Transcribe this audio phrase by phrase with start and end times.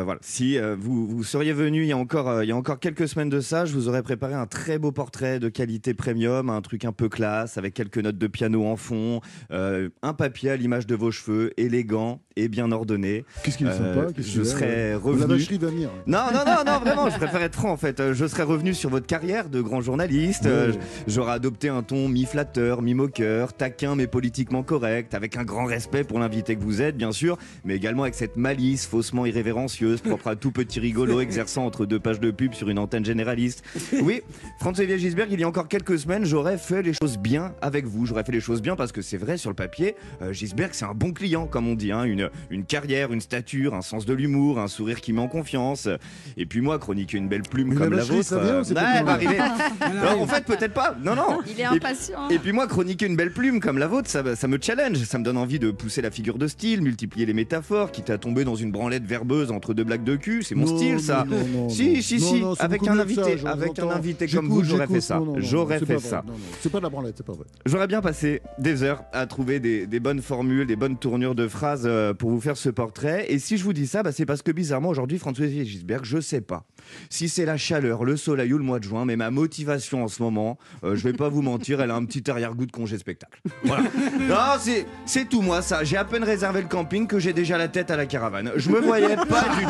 [0.00, 0.20] Euh, voilà.
[0.22, 2.80] Si euh, vous, vous seriez venu il y, a encore, euh, il y a encore
[2.80, 6.50] quelques semaines de ça, je vous aurais préparé un très beau portrait de qualité premium,
[6.50, 10.56] un truc un peu classe, avec quelques notes de piano en fond, un papier à
[10.56, 13.24] l'image de vos cheveux, élégant et bien ordonné.
[13.42, 15.58] Qu'est-ce qu'il est sympa je qu'il est, serais euh, La revenu.
[15.58, 15.90] va venir.
[16.06, 18.12] Non, non, non, non, vraiment, je préfère être franc en fait.
[18.12, 20.44] Je serais revenu sur votre carrière de grand journaliste.
[20.44, 20.78] Ouais.
[21.06, 26.18] J'aurais adopté un ton mi-flatteur, mi-moqueur, taquin mais politiquement correct, avec un grand respect pour
[26.18, 30.36] l'invité que vous êtes, bien sûr, mais également avec cette malice faussement irrévérencieuse, propre à
[30.36, 33.62] tout petit rigolo exerçant entre deux pages de pub sur une antenne généraliste.
[34.02, 34.22] Oui,
[34.60, 38.06] François-Xavier Gisberg, il y a encore quelques semaines, j'aurais fait les choses bien avec vous.
[38.06, 40.84] J'aurais fait les choses bien parce que c'est vrai, sur le papier, euh, Gisberg, c'est
[40.84, 44.14] un bon client, comme on dit, hein, une, une carrière, une stature, un sens de
[44.14, 45.88] l'humour, un sourire qui met en confiance.
[46.36, 48.34] Et puis moi, chroniquer une belle plume Mais comme la vôtre.
[48.36, 49.38] ouais, elle va arriver.
[49.80, 50.94] Alors, en fait, peut-être pas.
[51.02, 51.40] Non, non.
[51.46, 52.28] Il est Et- impatient.
[52.30, 55.18] Et puis moi, chroniquer une belle plume comme la vôtre, ça, ça me challenge, ça
[55.18, 58.44] me donne envie de pousser la figure de style, multiplier les métaphores, quitte à tomber
[58.44, 61.24] dans une branlette verbeuse entre deux blagues de cul, c'est mon Non, style ça.
[61.28, 64.86] non, non, Si, si, si, avec un ça, invité, avec un invité comme vous, j'aurais
[64.86, 65.20] fait ça.
[65.38, 66.24] J'aurais fait ça.
[66.60, 67.44] C'est pas de la branlette, c'est pas vrai.
[67.66, 71.48] J'aurais bien passé des heures à trouver des, des bonnes formules, des bonnes tournures de
[71.48, 73.26] phrases euh, pour vous faire ce portrait.
[73.28, 76.20] Et si je vous dis ça, bah, c'est parce que bizarrement aujourd'hui, François Gisberg, je
[76.20, 76.64] sais pas
[77.08, 80.08] si c'est la chaleur, le soleil ou le mois de juin, mais ma motivation en
[80.08, 82.98] ce moment, euh, je vais pas vous mentir, elle a un petit arrière-goût de congé
[82.98, 83.40] spectacle.
[83.64, 83.84] Voilà.
[84.28, 85.84] Non, c'est c'est tout moi ça.
[85.84, 88.50] J'ai à peine réservé le camping que j'ai déjà la tête à la caravane.
[88.56, 89.69] Je me voyais pas du tout.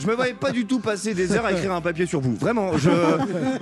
[0.00, 2.34] Je me voyais pas du tout passer des heures à écrire un papier sur vous.
[2.34, 2.90] Vraiment, je,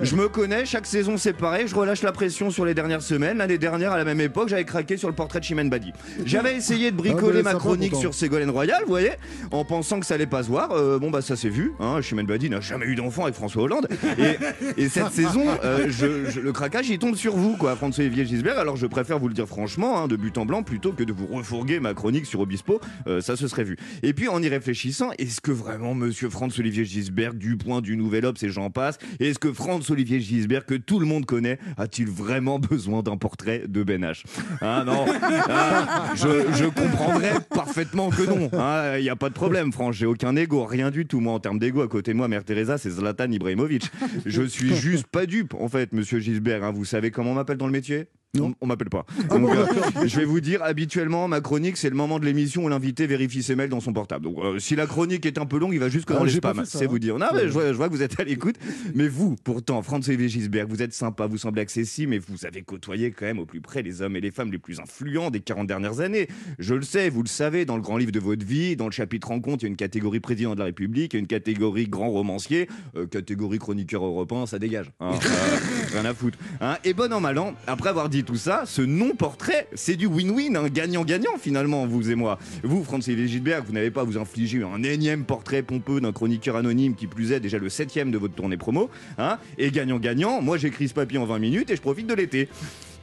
[0.01, 3.37] je me connais, chaque saison c'est pareil, je relâche la pression sur les dernières semaines.
[3.37, 5.93] L'année dernière, à la même époque, j'avais craqué sur le portrait de Chimène Badi.
[6.25, 9.11] J'avais essayé de bricoler ma chronique sur Ségolène Royal, vous voyez,
[9.51, 10.71] en pensant que ça allait pas se voir.
[10.71, 11.73] Euh, bon, bah ça s'est vu.
[11.79, 12.01] Hein.
[12.01, 13.87] Chimène Badi n'a jamais eu d'enfant avec François Hollande.
[14.17, 18.25] Et, et cette saison, euh, je- je- le craquage, il tombe sur vous, quoi, François-Olivier
[18.25, 18.57] Gisbert.
[18.59, 21.13] Alors je préfère vous le dire franchement, hein, de but en blanc, plutôt que de
[21.13, 22.79] vous refourguer ma chronique sur Obispo.
[23.07, 23.77] Euh, ça se serait vu.
[24.01, 28.25] Et puis en y réfléchissant, est-ce que vraiment Monsieur Franz-Olivier Gisbert, du point du Nouvel
[28.25, 32.59] Obs et j'en passe, est-ce que Franz-Olivier Gisbert, que tout le monde connaît, a-t-il vraiment
[32.71, 34.23] besoin d'un portrait de Ben H?
[34.61, 35.05] Ah non,
[35.49, 38.49] Ah, je, comprendrais parfaitement que non.
[38.97, 41.19] Il n'y a pas de problème, Franck, j'ai aucun ego, rien du tout.
[41.19, 43.91] Moi, en termes d'ego, à côté de moi, Mère Teresa, c'est Zlatan Ibrahimovic.
[44.25, 46.63] Je suis juste pas dupe, en fait, Monsieur Gisbert.
[46.63, 46.71] hein.
[46.71, 48.05] Vous savez comment on m'appelle dans le métier?
[48.35, 48.51] Non.
[48.61, 49.05] on, m'appelle pas.
[49.29, 52.67] Donc, euh, je vais vous dire, habituellement, ma chronique, c'est le moment de l'émission où
[52.69, 54.23] l'invité vérifie ses mails dans son portable.
[54.23, 56.31] Donc, euh, si la chronique est un peu longue, il va jusque Ah, dans les
[56.31, 56.65] j'ai pas spams.
[56.65, 56.87] C'est hein.
[56.89, 57.19] vous dire.
[57.19, 58.55] Non, mais je, vois, je vois que vous êtes à l'écoute.
[58.95, 63.11] Mais vous, pourtant, Franz-Olivier Gisbert, vous êtes sympa, vous semblez accessible, mais vous avez côtoyé
[63.11, 65.67] quand même au plus près les hommes et les femmes les plus influents des 40
[65.67, 66.27] dernières années.
[66.57, 68.91] Je le sais, vous le savez, dans le grand livre de votre vie, dans le
[68.91, 71.27] chapitre rencontre, il y a une catégorie président de la République, il y a une
[71.27, 74.91] catégorie grand romancier, euh, catégorie chroniqueur européen, ça dégage.
[75.01, 75.11] hein.
[75.93, 76.39] Rien à foutre.
[76.61, 76.77] hein.
[76.83, 80.57] Et bon an, mal an, après avoir dit tout ça, ce non-portrait, c'est du win-win,
[80.57, 82.39] un gagnant-gagnant finalement, vous et moi.
[82.63, 86.55] Vous, Franz-Olivier Gisbert, vous n'avez pas à vous infliger un énième portrait pompeux d'un chroniqueur
[86.55, 88.89] anonyme qui plus est déjà le septième de votre tournée promo.
[89.17, 92.49] Hein et gagnant-gagnant, moi j'écris ce papier en 20 minutes et je profite de l'été.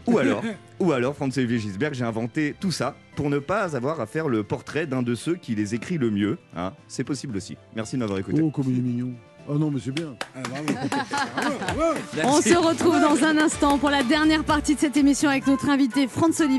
[0.07, 0.43] Ou alors,
[0.81, 4.43] ou alors, Franz-Olivier Gisberg, j'ai inventé tout ça pour ne pas avoir à faire le
[4.43, 6.39] portrait d'un de ceux qui les écrit le mieux.
[6.57, 7.57] Hein c'est possible aussi.
[7.77, 8.41] Merci de m'avoir écouté.
[8.43, 9.13] Oh, comme il est mignon.
[9.53, 10.15] Ah non, mais c'est bien.
[12.25, 15.69] On se retrouve dans un instant pour la dernière partie de cette émission avec notre
[15.69, 16.49] invité Franz Olivier.